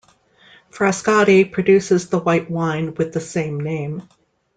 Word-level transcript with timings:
Frascati 0.71 1.43
produces 1.51 2.09
the 2.09 2.17
white 2.17 2.49
wine 2.49 2.95
with 2.95 3.13
the 3.13 3.19
same 3.21 3.59
name. 3.59 4.09